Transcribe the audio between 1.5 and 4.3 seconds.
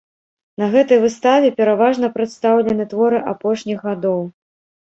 пераважна прадстаўлены творы апошніх гадоў.